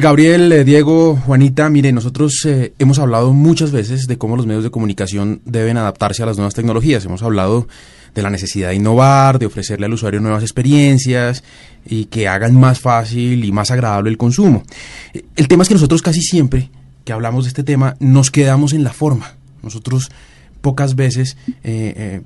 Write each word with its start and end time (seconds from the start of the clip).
Gabriel, 0.00 0.50
eh, 0.52 0.64
Diego, 0.64 1.16
Juanita, 1.16 1.68
mire, 1.70 1.92
nosotros 1.92 2.44
eh, 2.46 2.74
hemos 2.78 2.98
hablado 2.98 3.32
muchas 3.32 3.70
veces 3.70 4.08
de 4.08 4.18
cómo 4.18 4.36
los 4.36 4.44
medios 4.44 4.64
de 4.64 4.70
comunicación 4.70 5.40
deben 5.44 5.76
adaptarse 5.76 6.22
a 6.22 6.26
las 6.26 6.36
nuevas 6.36 6.54
tecnologías. 6.54 7.04
Hemos 7.04 7.22
hablado 7.22 7.68
de 8.14 8.22
la 8.22 8.30
necesidad 8.30 8.70
de 8.70 8.74
innovar, 8.74 9.38
de 9.38 9.46
ofrecerle 9.46 9.86
al 9.86 9.92
usuario 9.92 10.20
nuevas 10.20 10.42
experiencias 10.42 11.44
y 11.86 12.06
que 12.06 12.26
hagan 12.26 12.58
más 12.58 12.80
fácil 12.80 13.44
y 13.44 13.52
más 13.52 13.70
agradable 13.70 14.10
el 14.10 14.16
consumo. 14.16 14.64
El 15.36 15.46
tema 15.48 15.62
es 15.62 15.68
que 15.68 15.74
nosotros 15.74 16.02
casi 16.02 16.22
siempre 16.22 16.70
que 17.04 17.12
hablamos 17.12 17.44
de 17.44 17.48
este 17.48 17.62
tema 17.62 17.96
nos 18.00 18.30
quedamos 18.32 18.72
en 18.72 18.82
la 18.82 18.92
forma. 18.92 19.34
Nosotros 19.62 20.10
pocas 20.60 20.96
veces 20.96 21.36
eh, 21.62 22.22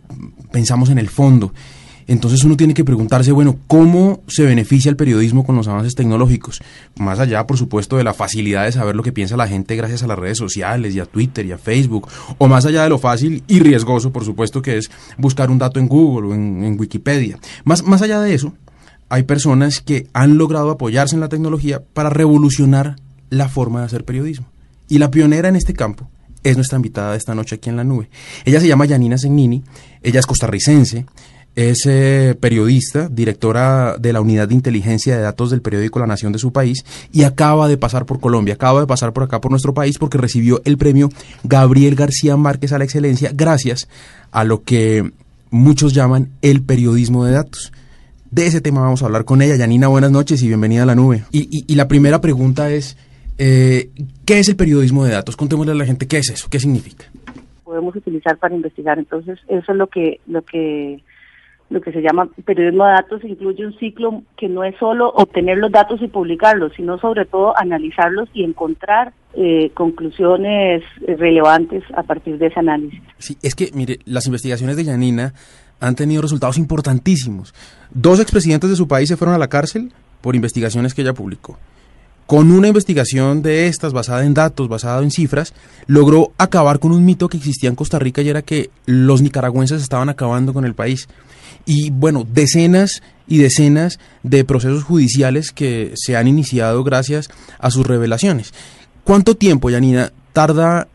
pensamos 0.52 0.88
en 0.88 0.98
el 0.98 1.08
fondo. 1.10 1.52
Entonces 2.08 2.42
uno 2.42 2.56
tiene 2.56 2.72
que 2.72 2.84
preguntarse, 2.84 3.32
bueno, 3.32 3.58
¿cómo 3.66 4.22
se 4.26 4.42
beneficia 4.44 4.88
el 4.88 4.96
periodismo 4.96 5.44
con 5.44 5.56
los 5.56 5.68
avances 5.68 5.94
tecnológicos? 5.94 6.60
Más 6.96 7.20
allá, 7.20 7.46
por 7.46 7.58
supuesto, 7.58 7.98
de 7.98 8.04
la 8.04 8.14
facilidad 8.14 8.64
de 8.64 8.72
saber 8.72 8.96
lo 8.96 9.02
que 9.02 9.12
piensa 9.12 9.36
la 9.36 9.46
gente 9.46 9.76
gracias 9.76 10.02
a 10.02 10.06
las 10.06 10.18
redes 10.18 10.38
sociales 10.38 10.94
y 10.94 11.00
a 11.00 11.04
Twitter 11.04 11.44
y 11.44 11.52
a 11.52 11.58
Facebook, 11.58 12.08
o 12.38 12.48
más 12.48 12.64
allá 12.64 12.82
de 12.82 12.88
lo 12.88 12.98
fácil 12.98 13.44
y 13.46 13.60
riesgoso, 13.60 14.10
por 14.10 14.24
supuesto, 14.24 14.62
que 14.62 14.78
es 14.78 14.90
buscar 15.18 15.50
un 15.50 15.58
dato 15.58 15.78
en 15.78 15.86
Google 15.86 16.28
o 16.28 16.34
en, 16.34 16.80
Wikipedia. 16.80 17.38
Más, 17.64 17.84
más 17.84 18.00
allá 18.00 18.20
de 18.20 18.32
eso, 18.32 18.54
hay 19.10 19.24
personas 19.24 19.82
que 19.82 20.06
han 20.14 20.38
logrado 20.38 20.70
apoyarse 20.70 21.14
en 21.14 21.20
la 21.20 21.28
tecnología 21.28 21.82
para 21.92 22.08
revolucionar 22.08 22.96
la 23.28 23.50
forma 23.50 23.80
de 23.80 23.86
hacer 23.86 24.04
periodismo. 24.04 24.46
Y 24.88 24.96
la 24.96 25.10
pionera 25.10 25.50
en 25.50 25.56
este 25.56 25.74
campo 25.74 26.08
es 26.42 26.56
nuestra 26.56 26.76
invitada 26.76 27.12
de 27.12 27.18
esta 27.18 27.34
noche 27.34 27.56
aquí 27.56 27.68
en 27.68 27.76
la 27.76 27.84
nube. 27.84 28.08
Ella 28.46 28.60
se 28.60 28.68
llama 28.68 28.88
Janina 28.88 29.18
Segnini, 29.18 29.62
ella 30.02 30.20
es 30.20 30.26
costarricense, 30.26 31.04
es 31.58 31.86
eh, 31.86 32.36
periodista, 32.38 33.08
directora 33.08 33.96
de 33.98 34.12
la 34.12 34.20
unidad 34.20 34.46
de 34.46 34.54
inteligencia 34.54 35.16
de 35.16 35.22
datos 35.22 35.50
del 35.50 35.60
periódico 35.60 35.98
La 35.98 36.06
Nación 36.06 36.30
de 36.30 36.38
su 36.38 36.52
país 36.52 36.84
y 37.12 37.24
acaba 37.24 37.66
de 37.66 37.76
pasar 37.76 38.06
por 38.06 38.20
Colombia, 38.20 38.54
acaba 38.54 38.78
de 38.78 38.86
pasar 38.86 39.12
por 39.12 39.24
acá 39.24 39.40
por 39.40 39.50
nuestro 39.50 39.74
país 39.74 39.98
porque 39.98 40.18
recibió 40.18 40.62
el 40.64 40.78
premio 40.78 41.08
Gabriel 41.42 41.96
García 41.96 42.36
Márquez 42.36 42.72
a 42.72 42.78
la 42.78 42.84
excelencia 42.84 43.32
gracias 43.34 43.88
a 44.30 44.44
lo 44.44 44.62
que 44.62 45.10
muchos 45.50 45.94
llaman 45.94 46.28
el 46.42 46.62
periodismo 46.62 47.24
de 47.24 47.32
datos. 47.32 47.72
De 48.30 48.46
ese 48.46 48.60
tema 48.60 48.82
vamos 48.82 49.02
a 49.02 49.06
hablar 49.06 49.24
con 49.24 49.42
ella. 49.42 49.56
Yanina, 49.56 49.88
buenas 49.88 50.12
noches 50.12 50.40
y 50.44 50.46
bienvenida 50.46 50.84
a 50.84 50.86
la 50.86 50.94
nube. 50.94 51.24
Y, 51.32 51.74
la 51.74 51.88
primera 51.88 52.20
pregunta 52.20 52.70
es, 52.70 52.96
eh, 53.36 53.90
¿qué 54.24 54.38
es 54.38 54.48
el 54.48 54.54
periodismo 54.54 55.04
de 55.04 55.10
datos? 55.10 55.36
Contémosle 55.36 55.72
a 55.72 55.74
la 55.74 55.86
gente 55.86 56.06
qué 56.06 56.18
es 56.18 56.30
eso, 56.30 56.46
qué 56.48 56.60
significa. 56.60 57.06
Podemos 57.64 57.96
utilizar 57.96 58.38
para 58.38 58.54
investigar, 58.54 58.96
entonces 58.96 59.40
eso 59.48 59.72
es 59.72 59.76
lo 59.76 59.88
que, 59.88 60.20
lo 60.28 60.42
que 60.42 61.02
lo 61.70 61.80
que 61.80 61.92
se 61.92 62.00
llama 62.00 62.28
periodismo 62.44 62.84
de 62.86 62.92
datos 62.92 63.24
incluye 63.24 63.66
un 63.66 63.78
ciclo 63.78 64.22
que 64.36 64.48
no 64.48 64.64
es 64.64 64.74
solo 64.78 65.10
obtener 65.10 65.58
los 65.58 65.70
datos 65.70 66.00
y 66.00 66.08
publicarlos, 66.08 66.72
sino 66.74 66.98
sobre 66.98 67.26
todo 67.26 67.56
analizarlos 67.58 68.28
y 68.32 68.44
encontrar 68.44 69.12
eh, 69.34 69.70
conclusiones 69.74 70.82
relevantes 71.06 71.84
a 71.94 72.02
partir 72.02 72.38
de 72.38 72.46
ese 72.46 72.60
análisis. 72.60 73.00
Sí, 73.18 73.36
es 73.42 73.54
que, 73.54 73.70
mire, 73.74 73.98
las 74.06 74.26
investigaciones 74.26 74.76
de 74.76 74.84
Yanina 74.84 75.34
han 75.80 75.94
tenido 75.94 76.22
resultados 76.22 76.58
importantísimos. 76.58 77.54
Dos 77.90 78.20
expresidentes 78.20 78.70
de 78.70 78.76
su 78.76 78.88
país 78.88 79.08
se 79.08 79.16
fueron 79.16 79.34
a 79.34 79.38
la 79.38 79.48
cárcel 79.48 79.92
por 80.20 80.34
investigaciones 80.34 80.94
que 80.94 81.02
ella 81.02 81.14
publicó. 81.14 81.58
Con 82.26 82.50
una 82.50 82.68
investigación 82.68 83.40
de 83.40 83.68
estas, 83.68 83.94
basada 83.94 84.24
en 84.24 84.34
datos, 84.34 84.68
basada 84.68 85.02
en 85.02 85.10
cifras, 85.10 85.54
logró 85.86 86.32
acabar 86.36 86.78
con 86.78 86.92
un 86.92 87.04
mito 87.04 87.28
que 87.28 87.38
existía 87.38 87.70
en 87.70 87.74
Costa 87.74 87.98
Rica 87.98 88.20
y 88.20 88.28
era 88.28 88.42
que 88.42 88.70
los 88.84 89.22
nicaragüenses 89.22 89.80
estaban 89.80 90.10
acabando 90.10 90.52
con 90.52 90.66
el 90.66 90.74
país 90.74 91.08
y 91.68 91.90
bueno, 91.90 92.24
decenas 92.26 93.02
y 93.26 93.36
decenas 93.38 94.00
de 94.22 94.42
procesos 94.46 94.84
judiciales 94.84 95.52
que 95.52 95.92
se 95.96 96.16
han 96.16 96.26
iniciado 96.26 96.82
gracias 96.82 97.28
a 97.58 97.70
sus 97.70 97.86
revelaciones. 97.86 98.54
¿Cuánto 99.04 99.34
tiempo, 99.34 99.68
Yanina, 99.68 100.10
tarda 100.32 100.88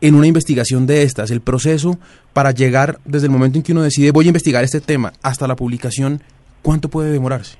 en 0.00 0.14
una 0.14 0.26
investigación 0.26 0.86
de 0.86 1.02
estas, 1.02 1.30
el 1.30 1.42
proceso 1.42 1.98
para 2.32 2.52
llegar 2.52 2.96
desde 3.04 3.26
el 3.26 3.32
momento 3.32 3.58
en 3.58 3.62
que 3.62 3.72
uno 3.72 3.82
decide 3.82 4.10
voy 4.10 4.24
a 4.24 4.28
investigar 4.28 4.64
este 4.64 4.80
tema 4.80 5.12
hasta 5.22 5.46
la 5.46 5.54
publicación, 5.54 6.22
cuánto 6.62 6.88
puede 6.88 7.12
demorarse? 7.12 7.58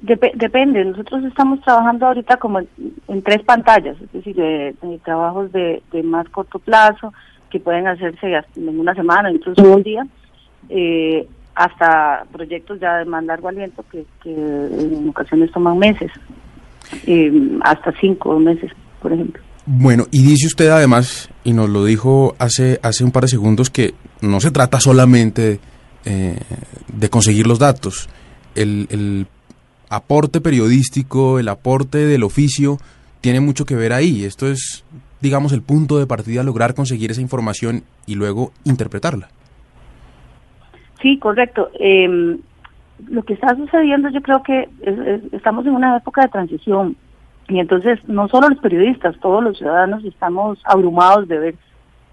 depende, 0.00 0.84
nosotros 0.84 1.24
estamos 1.24 1.60
trabajando 1.62 2.06
ahorita 2.06 2.36
como 2.36 2.60
en, 2.60 3.22
tres 3.22 3.42
pantallas, 3.42 3.96
es 4.00 4.12
decir, 4.12 4.36
de, 4.36 4.74
trabajos 5.02 5.50
de, 5.52 5.82
de, 5.92 6.02
más 6.02 6.28
corto 6.28 6.58
plazo 6.58 7.12
que 7.48 7.60
pueden 7.60 7.86
hacerse 7.86 8.34
en 8.56 8.80
una 8.80 8.94
semana, 8.94 9.30
incluso 9.30 9.62
un 9.62 9.82
día, 9.82 10.06
eh, 10.68 11.26
hasta 11.54 12.24
proyectos 12.32 12.80
ya 12.80 12.98
de 12.98 13.04
más 13.04 13.24
largo 13.24 13.48
aliento 13.48 13.84
que, 13.90 14.04
en 14.24 15.08
ocasiones 15.08 15.52
toman 15.52 15.78
meses, 15.78 16.10
eh, 17.06 17.58
hasta 17.62 17.92
cinco 18.00 18.38
meses, 18.38 18.72
por 19.00 19.12
ejemplo. 19.12 19.42
Bueno, 19.66 20.06
y 20.10 20.22
dice 20.22 20.46
usted 20.46 20.68
además, 20.68 21.30
y 21.42 21.52
nos 21.52 21.70
lo 21.70 21.84
dijo 21.84 22.34
hace, 22.38 22.78
hace 22.82 23.04
un 23.04 23.12
par 23.12 23.22
de 23.22 23.28
segundos, 23.28 23.70
que 23.70 23.94
no 24.20 24.40
se 24.40 24.50
trata 24.50 24.80
solamente 24.80 25.60
eh, 26.04 26.38
de 26.92 27.08
conseguir 27.08 27.46
los 27.46 27.58
datos. 27.58 28.08
El, 28.54 28.86
el 28.90 29.26
aporte 29.88 30.40
periodístico, 30.40 31.38
el 31.38 31.48
aporte 31.48 31.98
del 31.98 32.24
oficio, 32.24 32.78
tiene 33.20 33.40
mucho 33.40 33.64
que 33.64 33.74
ver 33.74 33.92
ahí. 33.94 34.24
Esto 34.24 34.48
es, 34.48 34.84
digamos, 35.22 35.52
el 35.52 35.62
punto 35.62 35.98
de 35.98 36.06
partida, 36.06 36.42
lograr 36.42 36.74
conseguir 36.74 37.10
esa 37.10 37.22
información 37.22 37.84
y 38.06 38.16
luego 38.16 38.52
interpretarla. 38.64 39.30
Sí, 41.04 41.18
correcto. 41.18 41.70
Em, 41.78 42.38
lo 43.10 43.22
que 43.24 43.34
está 43.34 43.54
sucediendo, 43.54 44.08
yo 44.08 44.22
creo 44.22 44.42
que 44.42 44.70
estamos 45.32 45.66
en 45.66 45.74
una 45.74 45.98
época 45.98 46.22
de 46.22 46.28
transición 46.28 46.96
y 47.46 47.60
entonces 47.60 47.98
no 48.08 48.26
solo 48.28 48.48
los 48.48 48.58
periodistas, 48.60 49.14
todos 49.20 49.44
los 49.44 49.58
ciudadanos 49.58 50.02
estamos 50.06 50.58
abrumados 50.64 51.28
de 51.28 51.38
ver 51.38 51.54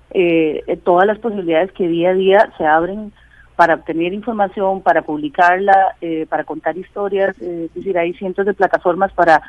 eh, 0.09 0.78
todas 0.84 1.07
las 1.07 1.19
posibilidades 1.19 1.72
que 1.72 1.88
día 1.88 2.09
a 2.09 2.16
día 2.16 2.51
se 2.57 2.66
abren 2.66 3.13
para 3.56 3.75
obtener 3.75 4.12
información, 4.12 4.81
para 4.81 5.03
publicarla, 5.03 5.96
eh, 6.01 6.25
para 6.28 6.44
contar 6.44 6.78
historias, 6.78 7.41
eh, 7.41 7.68
es 7.68 7.74
decir, 7.74 7.97
hay 7.97 8.12
cientos 8.16 8.46
de 8.46 8.53
plataformas 8.53 9.13
para 9.13 9.41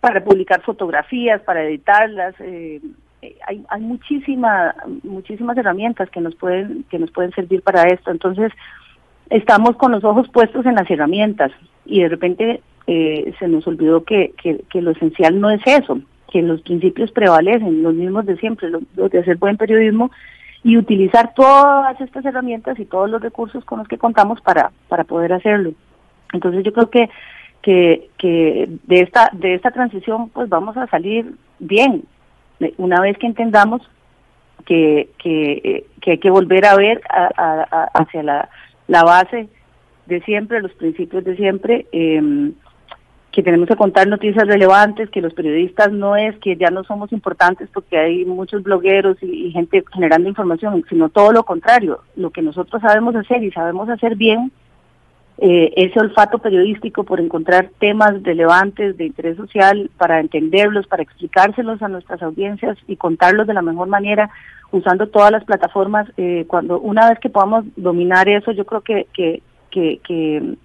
para 0.00 0.22
publicar 0.22 0.60
fotografías, 0.60 1.40
para 1.40 1.64
editarlas, 1.64 2.34
eh, 2.40 2.80
hay, 3.46 3.64
hay 3.68 3.80
muchísimas 3.80 4.74
muchísimas 5.02 5.56
herramientas 5.56 6.10
que 6.10 6.20
nos 6.20 6.34
pueden 6.34 6.84
que 6.90 6.98
nos 6.98 7.10
pueden 7.10 7.32
servir 7.32 7.62
para 7.62 7.84
esto. 7.88 8.10
Entonces 8.10 8.52
estamos 9.30 9.76
con 9.76 9.92
los 9.92 10.04
ojos 10.04 10.28
puestos 10.28 10.66
en 10.66 10.74
las 10.74 10.90
herramientas 10.90 11.52
y 11.84 12.02
de 12.02 12.08
repente 12.08 12.62
eh, 12.86 13.34
se 13.38 13.48
nos 13.48 13.66
olvidó 13.66 14.04
que, 14.04 14.32
que, 14.42 14.82
lo 14.82 14.92
esencial 14.92 15.40
no 15.40 15.50
es 15.50 15.60
eso 15.66 16.00
que 16.30 16.42
los 16.42 16.62
principios 16.62 17.10
prevalecen 17.10 17.82
los 17.82 17.94
mismos 17.94 18.26
de 18.26 18.36
siempre 18.36 18.70
los, 18.70 18.82
de 18.94 19.18
hacer 19.18 19.36
buen 19.36 19.56
periodismo 19.56 20.10
y 20.62 20.76
utilizar 20.76 21.34
todas 21.34 22.00
estas 22.00 22.24
herramientas 22.24 22.78
y 22.78 22.84
todos 22.84 23.10
los 23.10 23.20
recursos 23.22 23.64
con 23.64 23.78
los 23.78 23.88
que 23.88 23.98
contamos 23.98 24.40
para 24.40 24.72
para 24.88 25.04
poder 25.04 25.32
hacerlo. 25.32 25.72
Entonces 26.32 26.64
yo 26.64 26.72
creo 26.72 26.90
que 26.90 27.10
que, 27.62 28.08
que 28.16 28.68
de 28.86 29.00
esta 29.00 29.30
de 29.32 29.54
esta 29.54 29.70
transición 29.70 30.30
pues 30.30 30.48
vamos 30.48 30.76
a 30.76 30.86
salir 30.86 31.34
bien 31.58 32.04
una 32.76 33.00
vez 33.00 33.16
que 33.18 33.26
entendamos 33.26 33.82
que, 34.66 35.10
que, 35.18 35.86
hay 36.06 36.18
que 36.18 36.30
volver 36.30 36.66
a 36.66 36.76
ver 36.76 37.00
hacia 37.08 38.22
la, 38.22 38.48
la, 38.86 39.02
base 39.04 39.48
de 40.06 40.20
siempre, 40.22 40.60
los 40.60 40.72
principios 40.72 41.24
de 41.24 41.36
siempre, 41.36 41.86
em, 41.92 42.52
que 43.32 43.42
tenemos 43.42 43.68
que 43.68 43.76
contar 43.76 44.08
noticias 44.08 44.46
relevantes, 44.46 45.10
que 45.10 45.20
los 45.20 45.34
periodistas 45.34 45.92
no 45.92 46.16
es 46.16 46.36
que 46.38 46.56
ya 46.56 46.70
no 46.70 46.82
somos 46.84 47.12
importantes 47.12 47.68
porque 47.72 47.98
hay 47.98 48.24
muchos 48.24 48.62
blogueros 48.62 49.16
y 49.22 49.50
gente 49.52 49.84
generando 49.92 50.28
información, 50.28 50.84
sino 50.88 51.08
todo 51.08 51.32
lo 51.32 51.44
contrario, 51.44 52.00
lo 52.16 52.30
que 52.30 52.42
nosotros 52.42 52.82
sabemos 52.82 53.14
hacer 53.14 53.42
y 53.44 53.52
sabemos 53.52 53.88
hacer 53.88 54.16
bien 54.16 54.50
eh, 55.40 55.72
ese 55.76 56.00
olfato 56.00 56.38
periodístico 56.38 57.04
por 57.04 57.20
encontrar 57.20 57.70
temas 57.78 58.20
relevantes 58.24 58.96
de 58.96 59.06
interés 59.06 59.36
social 59.36 59.88
para 59.96 60.18
entenderlos, 60.18 60.88
para 60.88 61.04
explicárselos 61.04 61.80
a 61.80 61.88
nuestras 61.88 62.20
audiencias 62.22 62.76
y 62.88 62.96
contarlos 62.96 63.46
de 63.46 63.54
la 63.54 63.62
mejor 63.62 63.86
manera 63.86 64.30
usando 64.72 65.06
todas 65.06 65.30
las 65.30 65.44
plataformas. 65.44 66.08
Eh, 66.16 66.44
cuando 66.48 66.80
una 66.80 67.08
vez 67.08 67.20
que 67.20 67.30
podamos 67.30 67.64
dominar 67.76 68.28
eso, 68.28 68.50
yo 68.50 68.66
creo 68.66 68.80
que, 68.80 69.06
que, 69.14 69.40
que, 69.70 70.56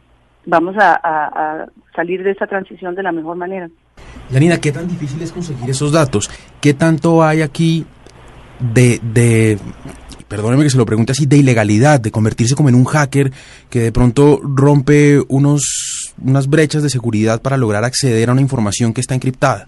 vamos 0.45 0.75
a, 0.79 1.67
salir 1.95 2.23
de 2.23 2.31
esta 2.31 2.47
transición 2.47 2.95
de 2.95 3.03
la 3.03 3.11
mejor 3.11 3.37
manera. 3.37 3.69
Janina, 4.31 4.59
¿qué 4.59 4.71
tan 4.71 4.87
difícil 4.87 5.21
es 5.21 5.31
conseguir 5.31 5.69
esos 5.69 5.91
datos? 5.91 6.31
¿Qué 6.59 6.73
tanto 6.73 7.23
hay 7.23 7.43
aquí 7.43 7.85
de, 8.59 8.99
de 9.03 9.59
perdóneme 10.33 10.63
que 10.63 10.71
se 10.71 10.79
lo 10.79 10.85
pregunte 10.87 11.11
así, 11.11 11.27
de 11.27 11.37
ilegalidad, 11.37 11.99
de 11.99 12.09
convertirse 12.09 12.55
como 12.55 12.67
en 12.67 12.73
un 12.73 12.85
hacker 12.85 13.29
que 13.69 13.79
de 13.81 13.91
pronto 13.91 14.39
rompe 14.41 15.19
unos, 15.29 16.11
unas 16.19 16.49
brechas 16.49 16.81
de 16.81 16.89
seguridad 16.89 17.39
para 17.39 17.55
lograr 17.55 17.83
acceder 17.83 18.29
a 18.29 18.31
una 18.31 18.41
información 18.41 18.93
que 18.93 19.01
está 19.01 19.13
encriptada? 19.13 19.67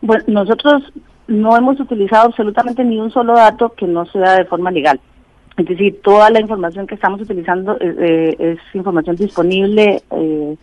Bueno, 0.00 0.24
nosotros 0.26 0.82
no 1.28 1.56
hemos 1.56 1.78
utilizado 1.78 2.26
absolutamente 2.26 2.82
ni 2.82 2.98
un 2.98 3.12
solo 3.12 3.34
dato 3.36 3.74
que 3.74 3.86
no 3.86 4.06
sea 4.06 4.38
de 4.38 4.44
forma 4.44 4.72
legal. 4.72 4.98
Es 5.56 5.66
decir, 5.66 6.00
toda 6.02 6.28
la 6.28 6.40
información 6.40 6.88
que 6.88 6.96
estamos 6.96 7.20
utilizando 7.20 7.76
eh, 7.80 7.94
eh, 8.00 8.36
es 8.38 8.58
información 8.74 9.14
disponible 9.14 10.02
eh, 10.10 10.56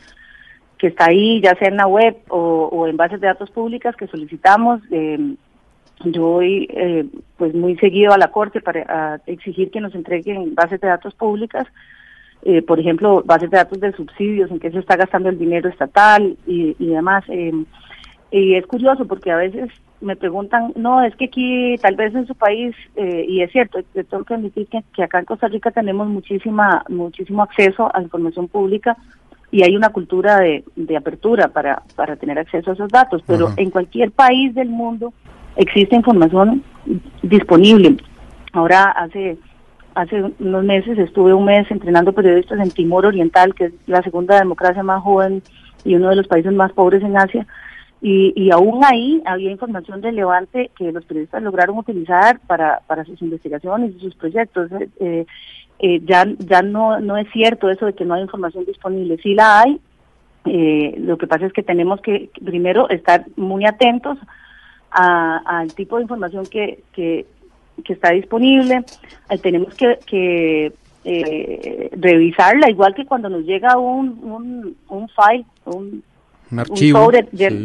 que 0.78 0.88
está 0.88 1.06
ahí, 1.06 1.40
ya 1.42 1.56
sea 1.56 1.70
en 1.70 1.78
la 1.78 1.88
web 1.88 2.18
o, 2.28 2.88
en 2.88 2.98
bases 2.98 3.22
de 3.22 3.28
datos 3.28 3.50
públicas 3.52 3.96
que 3.96 4.08
solicitamos. 4.08 4.82
Yo 6.06 6.22
voy 6.22 6.68
pues 7.38 7.54
muy 7.54 7.78
seguido 7.78 8.14
a 8.14 8.18
la 8.18 8.30
Corte 8.30 8.62
para 8.62 9.22
exigir 9.26 9.72
que 9.72 9.82
nos 9.82 9.96
entreguen 9.96 10.56
bases 10.56 10.82
de 10.82 10.88
datos 10.88 11.14
públicas. 11.14 11.68
por 12.68 12.80
ejemplo, 12.80 13.24
bases 13.26 13.50
de 13.50 13.58
datos 13.58 13.80
de 13.80 13.94
subsidios, 13.94 14.52
en 14.52 14.60
qué 14.60 14.72
se 14.72 14.80
está 14.80 14.98
gastando 14.98 15.30
el 15.30 15.40
dinero 15.40 15.70
estatal 15.70 16.38
y, 16.46 16.76
y 16.78 16.88
demás. 16.88 17.24
y 18.32 18.56
es 18.56 18.66
curioso 18.66 19.06
porque 19.06 19.32
a 19.32 19.38
veces 19.38 19.70
me 20.04 20.16
preguntan, 20.16 20.74
no, 20.76 21.02
es 21.02 21.16
que 21.16 21.26
aquí, 21.26 21.76
tal 21.82 21.96
vez 21.96 22.14
en 22.14 22.28
su 22.28 22.36
país, 22.36 22.76
eh, 22.96 23.26
y 23.28 23.42
es 23.42 23.52
cierto, 23.52 23.80
tengo 23.94 24.24
que 24.24 24.34
admitir 24.34 24.68
que, 24.68 25.04
acá 25.04 25.20
en 25.20 25.26
Costa 25.26 25.48
Rica 25.48 25.72
tenemos 25.72 26.08
muchísima, 26.08 26.84
muchísimo 26.90 27.42
acceso 27.42 27.90
a 27.94 28.00
la 28.00 28.04
información 28.04 28.48
pública 28.48 28.98
y 29.50 29.64
hay 29.64 29.76
una 29.76 29.90
cultura 29.90 30.40
de, 30.40 30.64
apertura 30.98 31.48
para, 31.48 31.84
para 31.96 32.16
tener 32.16 32.38
acceso 32.38 32.72
a 32.72 32.74
esos 32.74 32.90
datos, 32.90 33.24
pero 33.26 33.50
en 33.56 33.70
cualquier 33.70 34.12
país 34.12 34.54
del 34.54 34.70
mundo 34.70 35.14
existe 35.56 35.96
información 35.96 36.64
disponible. 37.22 37.98
Ahora, 38.52 38.84
hace, 38.92 39.38
hace 39.96 40.24
unos 40.40 40.64
meses 40.64 40.98
estuve 40.98 41.34
un 41.34 41.46
mes 41.46 41.70
entrenando 41.72 42.14
periodistas 42.14 42.60
en 42.60 42.72
Timor 42.72 43.06
Oriental, 43.06 43.54
que 43.56 43.66
es 43.66 43.74
la 43.88 44.02
segunda 44.02 44.38
democracia 44.38 44.84
más 44.84 45.02
joven 45.02 45.42
y 45.84 45.96
uno 45.96 46.10
de 46.10 46.16
los 46.16 46.28
países 46.28 46.54
más 46.54 46.72
pobres 46.72 47.04
en 47.04 47.18
Asia, 47.18 47.46
y, 48.02 48.34
y 48.36 48.52
aún 48.52 48.84
ahí 48.84 49.22
había 49.26 49.50
información 49.50 50.04
relevante 50.04 50.72
que 50.78 50.92
los 50.92 51.06
periodistas 51.06 51.42
lograron 51.42 51.78
utilizar 51.78 52.38
para, 52.48 52.82
para 52.86 53.06
sus 53.06 53.22
investigaciones 53.22 53.96
y 53.96 54.00
sus 54.02 54.14
proyectos. 54.16 54.70
Eh, 54.74 54.90
eh, 55.00 55.26
eh, 55.80 56.02
ya 56.06 56.26
ya 56.38 56.62
no, 56.62 57.00
no 57.00 57.18
es 57.18 57.32
cierto 57.32 57.70
eso 57.70 57.86
de 57.86 57.94
que 57.94 58.04
no 58.04 58.14
hay 58.14 58.22
información 58.22 58.66
disponible. 58.66 59.18
Sí 59.24 59.34
la 59.34 59.62
hay. 59.62 59.80
lo 61.00 61.18
que 61.18 61.28
pasa 61.28 61.46
es 61.46 61.54
que 61.54 61.64
tenemos 61.64 62.02
que 62.02 62.30
primero 62.44 62.90
estar 62.90 63.26
muy 63.38 63.66
atentos 63.66 64.18
al 64.94 65.74
tipo 65.74 65.98
de 65.98 66.04
información 66.04 66.46
que, 66.46 66.84
que, 66.94 67.26
que 67.84 67.94
está 67.94 68.12
disponible. 68.12 68.84
tenemos 69.42 69.74
que, 69.76 70.00
que 70.06 70.74
revisarla, 71.92 72.70
igual 72.70 72.96
que 72.96 73.06
cuando 73.06 73.30
nos 73.30 73.44
llega 73.44 73.78
un, 73.78 74.20
un, 74.24 74.78
un 74.88 75.10
file, 75.10 75.46
un 75.66 76.04
un 76.54 76.60
archivo, 76.60 77.10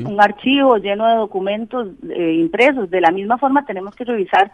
un, 0.06 0.20
archivo 0.20 0.76
lleno 0.78 1.06
de 1.06 1.16
documentos 1.16 1.88
eh, 2.08 2.32
impresos. 2.32 2.90
De 2.90 3.00
la 3.00 3.10
misma 3.10 3.36
forma 3.36 3.66
tenemos 3.66 3.94
que 3.94 4.04
revisar 4.04 4.50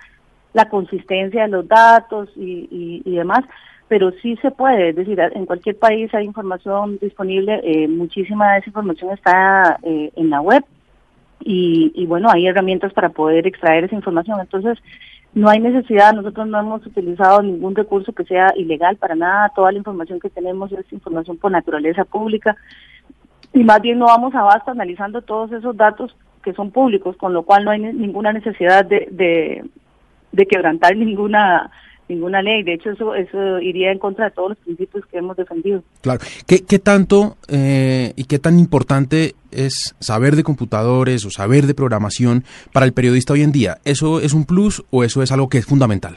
la 0.53 0.69
consistencia 0.69 1.43
de 1.43 1.49
los 1.49 1.69
datos 1.69 2.31
y, 2.37 3.03
demás, 3.05 3.45
pero 3.89 4.13
sí 4.23 4.37
se 4.43 4.51
puede, 4.51 4.91
es 4.91 4.97
decir, 4.97 5.19
en 5.21 5.47
cualquier 5.47 5.77
país 5.79 6.13
hay 6.15 6.25
información 6.25 6.99
disponible, 7.01 7.61
eh, 7.65 7.89
muchísima 7.89 8.53
de 8.53 8.59
esa 8.59 8.71
información 8.71 9.13
está 9.13 9.79
eh, 9.83 10.11
en 10.17 10.31
la 10.31 10.41
web 10.41 10.65
y, 11.45 11.93
y 11.95 12.07
bueno, 12.07 12.29
hay 12.31 12.47
herramientas 12.47 12.93
para 12.93 13.11
poder 13.11 13.47
extraer 13.47 13.85
esa 13.85 13.95
información. 13.95 14.41
Entonces, 14.41 14.79
no 15.35 15.49
hay 15.49 15.59
necesidad, 15.59 16.13
nosotros 16.13 16.47
no 16.47 16.59
hemos 16.61 16.87
utilizado 16.87 17.43
ningún 17.43 17.75
recurso 17.75 18.13
que 18.13 18.25
sea 18.25 18.53
ilegal 18.57 18.97
para 18.97 19.17
nada, 19.17 19.51
toda 19.55 19.73
la 19.73 19.79
información 19.79 20.21
que 20.21 20.31
tenemos 20.31 20.71
es 20.73 20.93
información 20.93 21.37
por 21.39 21.51
naturaleza 21.51 22.05
pública 22.05 22.57
y 23.53 23.65
más 23.65 23.81
bien 23.81 23.99
no 23.99 24.07
vamos 24.07 24.35
a 24.35 24.43
basta 24.43 24.73
analizando 24.73 25.23
todos 25.23 25.51
esos 25.53 25.77
datos 25.77 26.15
que 26.43 26.53
son 26.53 26.71
públicos, 26.71 27.17
con 27.17 27.33
lo 27.33 27.45
cual 27.45 27.65
no 27.65 27.71
hay 27.71 27.81
ninguna 27.81 28.33
necesidad 28.33 28.85
de, 28.85 29.09
de, 30.33 30.47
quebrantar 30.47 30.97
ninguna 30.97 31.71
ninguna 32.09 32.43
ley. 32.43 32.63
De 32.63 32.75
hecho, 32.75 32.91
eso 32.91 33.15
eso 33.15 33.61
iría 33.61 33.93
en 33.93 33.99
contra 33.99 34.27
de 34.27 34.31
todos 34.33 34.51
los 34.51 34.59
principios 34.59 35.05
que 35.07 35.19
hemos 35.19 35.37
defendido. 35.37 35.83
Claro. 36.01 36.21
¿Qué, 36.47 36.65
qué 36.65 36.79
tanto 36.79 37.37
eh, 37.49 38.13
y 38.17 38.25
qué 38.25 38.39
tan 38.39 38.59
importante 38.59 39.35
es 39.51 39.95
saber 39.99 40.37
de 40.37 40.43
computadores 40.43 41.25
o 41.25 41.31
saber 41.31 41.67
de 41.67 41.75
programación 41.75 42.45
para 42.73 42.87
el 42.87 42.93
periodista 42.93 43.33
hoy 43.33 43.43
en 43.43 43.53
día? 43.53 43.79
¿Eso 43.85 44.21
es 44.21 44.35
un 44.35 44.45
plus 44.45 44.85
o 44.91 45.05
eso 45.05 45.23
es 45.23 45.33
algo 45.33 45.49
que 45.49 45.59
es 45.59 45.67
fundamental? 45.67 46.17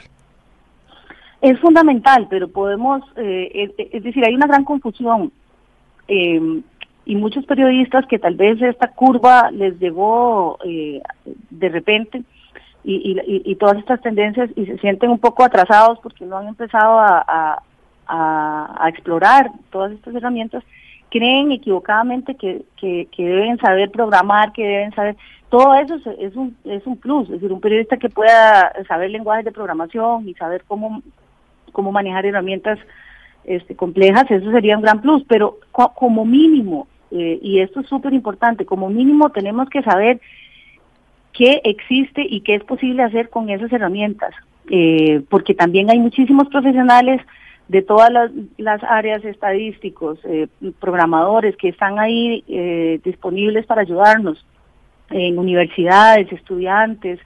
Es 1.40 1.58
fundamental, 1.60 2.26
pero 2.28 2.48
podemos, 2.48 3.02
eh, 3.16 3.70
es, 3.92 4.02
decir, 4.02 4.24
hay 4.24 4.34
una 4.34 4.46
gran 4.46 4.64
confusión. 4.64 5.30
Eh, 6.08 6.62
y 7.06 7.16
muchos 7.16 7.46
periodistas 7.46 8.06
que 8.06 8.18
tal 8.18 8.34
vez 8.34 8.60
esta 8.60 8.88
curva 8.88 9.50
les 9.50 9.78
llegó 9.78 10.58
eh, 10.64 11.00
de 11.24 11.68
repente 11.70 12.22
y, 12.84 13.20
y, 13.44 13.54
todas 13.56 13.76
estas 13.78 14.00
tendencias 14.00 14.50
y 14.56 14.64
se 14.64 14.78
sienten 14.78 15.10
un 15.10 15.18
poco 15.18 15.44
atrasados 15.44 15.98
porque 16.02 16.24
no 16.24 16.38
han 16.38 16.48
empezado 16.48 16.98
a, 17.00 17.62
explorar 18.88 19.50
todas 19.70 19.92
estas 19.92 20.14
herramientas, 20.14 20.64
creen 21.10 21.52
equivocadamente 21.52 22.34
que, 22.36 22.64
deben 23.16 23.58
saber 23.58 23.90
programar, 23.90 24.52
que 24.52 24.64
deben 24.64 24.94
saber... 24.94 25.16
Todo 25.50 25.74
eso 25.74 25.94
es, 26.18 26.36
un, 26.36 26.56
es 26.64 26.86
un 26.86 26.96
plus, 26.96 27.24
es 27.24 27.32
decir, 27.32 27.52
un 27.52 27.60
periodista 27.60 27.96
que 27.96 28.10
pueda 28.10 28.72
saber 28.86 29.10
lenguajes 29.10 29.46
de 29.46 29.52
programación 29.52 30.28
y 30.28 30.34
saber 30.34 30.62
cómo, 30.66 31.02
cómo 31.72 31.90
manejar 31.90 32.26
herramientas 32.26 32.78
este, 33.44 33.74
complejas, 33.74 34.30
eso 34.30 34.50
sería 34.50 34.76
un 34.76 34.82
gran 34.82 35.00
plus, 35.00 35.24
pero 35.26 35.58
como 35.72 36.26
mínimo 36.26 36.86
eh, 37.10 37.38
y 37.40 37.60
esto 37.60 37.80
es 37.80 37.86
súper 37.86 38.12
importante, 38.12 38.66
como 38.66 38.90
mínimo 38.90 39.30
tenemos 39.30 39.68
que 39.70 39.82
saber 39.82 40.20
qué 41.38 41.60
existe 41.64 42.26
y 42.28 42.40
qué 42.40 42.56
es 42.56 42.64
posible 42.64 43.04
hacer 43.04 43.30
con 43.30 43.48
esas 43.48 43.72
herramientas, 43.72 44.34
eh, 44.68 45.22
porque 45.30 45.54
también 45.54 45.88
hay 45.90 46.00
muchísimos 46.00 46.48
profesionales 46.48 47.22
de 47.68 47.82
todas 47.82 48.10
las, 48.56 48.82
áreas 48.82 49.24
estadísticos, 49.24 50.18
eh, 50.24 50.48
programadores 50.80 51.56
que 51.56 51.68
están 51.68 51.98
ahí 51.98 52.42
disponibles 53.04 53.66
para 53.66 53.82
ayudarnos 53.82 54.44
en 55.10 55.38
universidades, 55.38 56.32
estudiantes, 56.32 57.20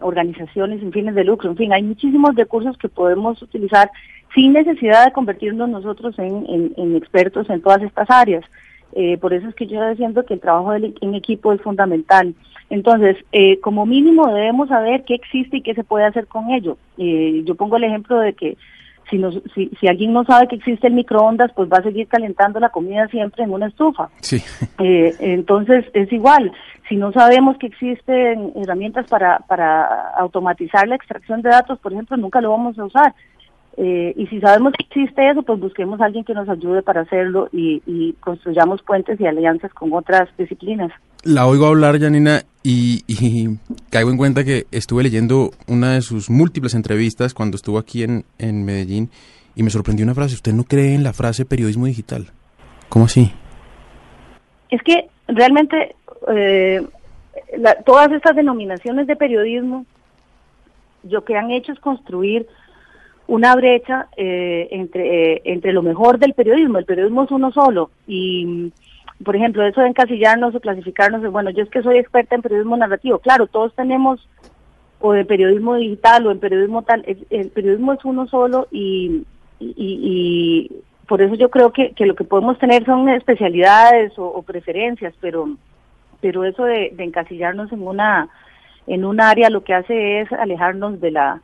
organizaciones 0.00 0.80
sin 0.80 0.92
fines 0.92 1.14
de 1.14 1.24
lucro, 1.24 1.50
en 1.50 1.56
fin, 1.56 1.72
hay 1.72 1.82
muchísimos 1.82 2.34
recursos 2.36 2.78
que 2.78 2.88
podemos 2.88 3.42
utilizar 3.42 3.90
sin 4.36 4.52
necesidad 4.52 5.06
de 5.06 5.12
convertirnos 5.12 5.68
nosotros 5.68 6.14
en, 6.18 6.96
expertos 6.96 7.48
en 7.50 7.62
todas 7.62 7.82
estas 7.82 8.08
áreas. 8.10 8.44
Eh, 8.92 9.18
por 9.18 9.32
eso 9.32 9.48
es 9.48 9.54
que 9.54 9.66
yo 9.66 9.80
siento 9.96 10.24
que 10.24 10.34
el 10.34 10.40
trabajo 10.40 10.74
en 10.74 11.14
equipo 11.14 11.52
es 11.52 11.60
fundamental. 11.62 12.34
Entonces, 12.70 13.16
eh, 13.32 13.60
como 13.60 13.86
mínimo 13.86 14.26
debemos 14.26 14.68
saber 14.68 15.04
qué 15.04 15.14
existe 15.14 15.58
y 15.58 15.62
qué 15.62 15.74
se 15.74 15.84
puede 15.84 16.04
hacer 16.04 16.26
con 16.26 16.50
ello. 16.50 16.76
Eh, 16.98 17.42
yo 17.44 17.54
pongo 17.54 17.76
el 17.76 17.84
ejemplo 17.84 18.18
de 18.18 18.32
que 18.32 18.56
si, 19.08 19.22
si, 19.54 19.70
si, 19.78 19.86
alguien 19.86 20.12
no 20.12 20.24
sabe 20.24 20.48
que 20.48 20.56
existe 20.56 20.88
el 20.88 20.94
microondas, 20.94 21.52
pues 21.54 21.68
va 21.72 21.78
a 21.78 21.82
seguir 21.82 22.08
calentando 22.08 22.58
la 22.58 22.70
comida 22.70 23.06
siempre 23.06 23.44
en 23.44 23.52
una 23.52 23.68
estufa. 23.68 24.08
Sí. 24.20 24.42
entonces, 24.78 25.84
es 25.94 26.12
igual. 26.12 26.50
Si 26.88 26.96
no 26.96 27.12
sabemos 27.12 27.56
que 27.58 27.68
existen 27.68 28.52
herramientas 28.56 29.06
para, 29.08 29.38
para 29.46 30.10
automatizar 30.18 30.88
la 30.88 30.96
extracción 30.96 31.42
de 31.42 31.50
datos, 31.50 31.78
por 31.78 31.92
ejemplo, 31.92 32.16
nunca 32.16 32.40
lo 32.40 32.50
vamos 32.50 32.76
a 32.78 32.84
usar. 32.84 33.14
Eh, 33.76 34.14
y 34.16 34.26
si 34.28 34.40
sabemos 34.40 34.72
que 34.72 34.84
existe 34.84 35.28
eso, 35.28 35.42
pues 35.42 35.60
busquemos 35.60 36.00
a 36.00 36.06
alguien 36.06 36.24
que 36.24 36.32
nos 36.32 36.48
ayude 36.48 36.82
para 36.82 37.02
hacerlo 37.02 37.48
y, 37.52 38.14
construyamos 38.20 38.82
puentes 38.82 39.20
y 39.20 39.26
alianzas 39.26 39.72
con 39.74 39.92
otras 39.92 40.28
disciplinas. 40.38 40.90
La 41.26 41.48
oigo 41.48 41.66
hablar, 41.66 41.98
Janina, 41.98 42.42
y, 42.62 43.02
caigo 43.90 44.10
en 44.10 44.16
cuenta 44.16 44.44
que 44.44 44.66
estuve 44.70 45.02
leyendo 45.02 45.50
una 45.66 45.94
de 45.94 46.00
sus 46.00 46.30
múltiples 46.30 46.72
entrevistas 46.74 47.34
cuando 47.34 47.56
estuvo 47.56 47.78
aquí 47.78 48.04
en, 48.04 48.24
en 48.38 48.64
Medellín 48.64 49.10
y 49.56 49.64
me 49.64 49.70
sorprendió 49.70 50.04
una 50.04 50.14
frase. 50.14 50.36
¿Usted 50.36 50.52
no 50.52 50.62
cree 50.62 50.94
en 50.94 51.02
la 51.02 51.12
frase 51.12 51.44
periodismo 51.44 51.86
digital? 51.86 52.28
¿Cómo 52.88 53.06
así? 53.06 53.32
Es 54.70 54.80
que 54.84 55.08
realmente 55.26 55.96
eh, 56.28 56.86
todas 57.84 58.12
estas 58.12 58.36
denominaciones 58.36 59.08
de 59.08 59.16
periodismo, 59.16 59.84
lo 61.10 61.24
que 61.24 61.36
han 61.36 61.50
hecho 61.50 61.72
es 61.72 61.80
construir 61.80 62.46
una 63.26 63.56
brecha 63.56 64.06
eh, 64.16 64.68
entre, 64.70 65.32
eh, 65.32 65.42
entre 65.44 65.72
lo 65.72 65.82
mejor 65.82 66.20
del 66.20 66.34
periodismo. 66.34 66.78
El 66.78 66.84
periodismo 66.84 67.24
es 67.24 67.32
uno 67.32 67.50
solo 67.50 67.90
y, 68.06 68.70
por 69.24 69.34
ejemplo, 69.34 69.64
eso 69.64 69.80
de 69.80 69.88
encasillarnos 69.88 70.54
o 70.54 70.60
clasificarnos, 70.60 71.22
bueno, 71.32 71.50
yo 71.50 71.62
es 71.62 71.70
que 71.70 71.82
soy 71.82 71.98
experta 71.98 72.34
en 72.34 72.42
periodismo 72.42 72.76
narrativo. 72.76 73.18
Claro, 73.18 73.46
todos 73.46 73.74
tenemos 73.74 74.28
o 75.00 75.12
de 75.12 75.24
periodismo 75.24 75.74
digital 75.74 76.26
o 76.26 76.30
en 76.30 76.40
periodismo 76.40 76.82
tal. 76.82 77.04
El, 77.30 77.50
periodismo 77.50 77.92
es 77.92 78.04
uno 78.04 78.26
solo 78.26 78.68
y, 78.70 79.24
y, 79.58 80.70
por 81.08 81.22
eso 81.22 81.34
yo 81.34 81.50
creo 81.50 81.72
que, 81.72 81.92
que 81.92 82.06
lo 82.06 82.14
que 82.14 82.24
podemos 82.24 82.58
tener 82.58 82.84
son 82.84 83.08
especialidades 83.08 84.12
o, 84.16 84.42
preferencias, 84.42 85.14
pero, 85.20 85.56
pero 86.20 86.44
eso 86.44 86.64
de, 86.64 86.92
encasillarnos 86.98 87.72
en 87.72 87.86
una 87.86 88.28
en 88.88 89.04
un 89.04 89.20
área 89.20 89.50
lo 89.50 89.64
que 89.64 89.74
hace 89.74 90.20
es 90.20 90.32
alejarnos 90.32 91.00
de 91.00 91.10
la 91.10 91.40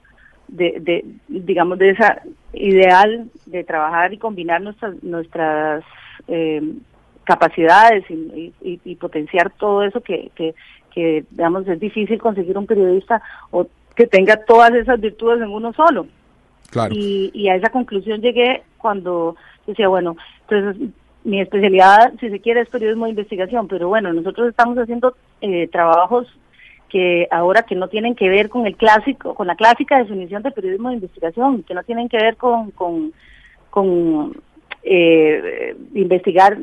de, 0.46 0.76
de 0.80 1.04
digamos 1.28 1.76
de 1.78 1.90
esa 1.90 2.22
ideal 2.52 3.28
de 3.46 3.64
trabajar 3.64 4.12
y 4.12 4.18
combinar 4.18 4.60
nuestras 4.60 5.02
nuestras 5.02 5.82
eh, 6.28 6.62
capacidades 7.24 8.04
y, 8.10 8.52
y, 8.62 8.96
potenciar 8.96 9.50
todo 9.50 9.82
eso 9.82 10.00
que, 10.00 10.30
que, 10.34 10.54
que 10.92 11.24
digamos 11.30 11.66
es 11.68 11.78
difícil 11.78 12.20
conseguir 12.20 12.58
un 12.58 12.66
periodista 12.66 13.22
o 13.50 13.66
que 13.94 14.06
tenga 14.06 14.36
todas 14.44 14.72
esas 14.72 15.00
virtudes 15.00 15.40
en 15.40 15.50
uno 15.50 15.72
solo. 15.72 16.06
Y, 16.90 17.30
y 17.34 17.48
a 17.48 17.56
esa 17.56 17.70
conclusión 17.70 18.22
llegué 18.22 18.62
cuando 18.78 19.36
decía, 19.66 19.88
bueno, 19.88 20.16
entonces 20.48 20.90
mi 21.24 21.40
especialidad, 21.40 22.12
si 22.18 22.30
se 22.30 22.40
quiere, 22.40 22.62
es 22.62 22.68
periodismo 22.68 23.04
de 23.04 23.10
investigación, 23.10 23.68
pero 23.68 23.88
bueno, 23.88 24.12
nosotros 24.12 24.48
estamos 24.48 24.76
haciendo 24.78 25.14
eh, 25.40 25.68
trabajos 25.68 26.26
que 26.88 27.28
ahora 27.30 27.62
que 27.62 27.74
no 27.74 27.88
tienen 27.88 28.14
que 28.14 28.28
ver 28.28 28.48
con 28.48 28.66
el 28.66 28.76
clásico, 28.76 29.34
con 29.34 29.46
la 29.46 29.56
clásica 29.56 29.98
definición 29.98 30.42
de 30.42 30.50
periodismo 30.50 30.88
de 30.88 30.96
investigación, 30.96 31.62
que 31.62 31.74
no 31.74 31.82
tienen 31.84 32.08
que 32.08 32.18
ver 32.18 32.36
con, 32.36 32.70
con, 32.72 33.12
con 33.70 34.36
eh, 34.82 35.76
investigar 35.94 36.58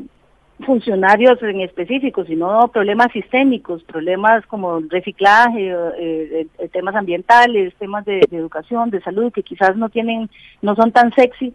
funcionarios 0.64 1.42
en 1.42 1.60
específico, 1.60 2.24
sino 2.24 2.68
problemas 2.68 3.12
sistémicos, 3.12 3.82
problemas 3.84 4.44
como 4.46 4.80
reciclaje, 4.80 5.70
eh, 5.70 6.46
eh, 6.58 6.68
temas 6.68 6.94
ambientales, 6.94 7.74
temas 7.74 8.04
de, 8.04 8.20
educación, 8.30 8.90
de 8.90 9.00
salud, 9.00 9.32
que 9.32 9.42
quizás 9.42 9.76
no 9.76 9.88
tienen, 9.88 10.30
no 10.62 10.74
son 10.76 10.92
tan 10.92 11.12
sexy 11.12 11.54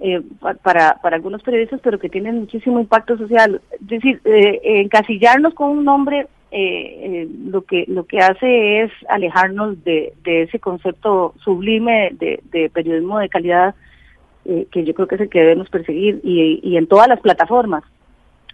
eh, 0.00 0.22
para, 0.62 0.98
para 1.02 1.16
algunos 1.16 1.42
periodistas, 1.42 1.80
pero 1.82 1.98
que 1.98 2.08
tienen 2.08 2.40
muchísimo 2.40 2.80
impacto 2.80 3.16
social. 3.16 3.60
Es 3.72 3.86
decir, 3.86 4.20
encasillarnos 4.24 5.54
con 5.54 5.70
un 5.70 5.84
nombre 5.84 6.26
lo 7.50 7.62
que 7.62 7.84
lo 7.88 8.06
que 8.06 8.20
hace 8.20 8.82
es 8.82 8.92
alejarnos 9.08 9.82
de, 9.82 10.12
ese 10.24 10.60
concepto 10.60 11.34
sublime 11.42 12.10
de, 12.12 12.70
periodismo 12.72 13.18
de 13.18 13.28
calidad 13.28 13.74
que 14.44 14.84
yo 14.84 14.94
creo 14.94 15.08
que 15.08 15.16
es 15.16 15.20
el 15.22 15.30
que 15.30 15.40
debemos 15.40 15.68
perseguir 15.68 16.20
y 16.22 16.76
en 16.76 16.86
todas 16.86 17.08
las 17.08 17.18
plataformas 17.20 17.82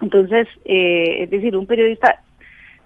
entonces, 0.01 0.49
eh, 0.65 1.25
es 1.25 1.31
decir, 1.31 1.57
un 1.57 1.67
periodista 1.67 2.21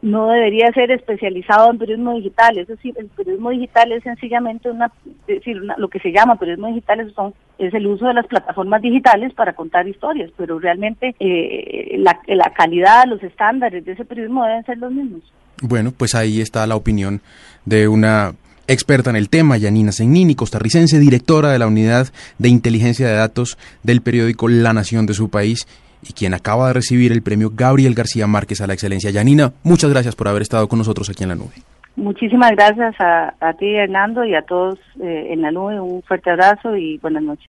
no 0.05 0.29
debería 0.29 0.71
ser 0.73 0.91
especializado 0.91 1.71
en 1.71 1.79
periodismo 1.79 2.15
digital, 2.15 2.59
es 2.59 2.69
decir, 2.69 2.95
el 2.99 3.07
periodismo 3.07 3.49
digital 3.51 3.91
es 3.91 4.03
sencillamente 4.03 4.71
una, 4.71 4.93
decir, 5.27 5.57
lo 5.79 5.89
que 5.89 5.99
se 5.99 6.13
llama 6.13 6.37
periodismo 6.37 6.69
digital 6.69 7.11
son, 7.15 7.33
es 7.57 7.73
el 7.73 7.87
uso 7.87 8.07
de 8.07 8.13
las 8.13 8.27
plataformas 8.27 8.83
digitales 8.83 9.33
para 9.33 9.55
contar 9.55 9.89
historias, 9.89 10.31
pero 10.37 10.59
realmente 10.59 11.15
eh, 11.19 11.97
la, 11.99 12.53
calidad, 12.55 13.07
los 13.07 13.23
estándares 13.23 13.83
de 13.87 13.93
ese 13.93 14.05
periodismo 14.05 14.45
deben 14.45 14.65
ser 14.67 14.77
los 14.77 14.93
mismos. 14.93 15.23
Bueno, 15.63 15.91
pues 15.97 16.15
ahí 16.15 16.43
está 16.43 16.67
la 16.67 16.77
opinión 16.77 17.23
de 17.65 17.89
una 17.89 18.35
experta 18.67 19.09
en 19.09 19.17
el 19.17 19.31
tema, 19.31 19.57
Yanina 19.57 19.93
Segnini, 19.93 20.35
costarricense, 20.35 20.99
directora 20.99 21.51
de 21.51 21.59
la 21.59 21.67
unidad 21.67 22.09
de 22.39 22.51
inteligencia 22.51 23.09
de 23.09 23.15
datos 23.15 23.57
del 23.83 24.03
periódico 24.03 24.49
La 24.49 24.75
Nación 24.75 25.07
de 25.07 25.15
su 25.15 25.31
país 25.31 25.67
y 26.09 26.13
quien 26.13 26.35
acaba 26.35 26.69
de 26.69 26.75
recibir 26.75 27.13
el 27.13 27.23
premio 27.23 27.51
Gabriel 27.55 27.95
García 27.95 28.27
Márquez 28.27 28.61
a 28.61 28.67
la 28.67 28.75
excelencia. 28.75 29.11
Yanina, 29.11 29.53
muchas 29.63 29.91
gracias 29.91 30.15
por 30.17 30.29
haber 30.29 30.43
estado 30.43 30.69
con 30.69 30.79
nosotros 30.79 31.09
aquí 31.11 31.23
en 31.23 31.31
la 31.31 31.35
nube. 31.35 31.55
Muchísimas 31.97 32.51
gracias 32.51 32.95
a, 32.99 33.53
ti, 33.59 33.77
Hernando, 33.77 34.25
y 34.25 34.35
a 34.35 34.43
todos 34.43 34.79
eh, 35.01 35.29
en 35.31 35.43
la 35.43 35.53
nube. 35.53 35.81
Un 35.81 36.03
fuerte 36.03 36.31
abrazo 36.31 36.77
y 36.77 36.99
buenas 36.99 37.23
noches. 37.23 37.43